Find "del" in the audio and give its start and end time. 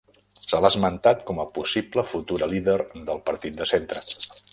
3.11-3.21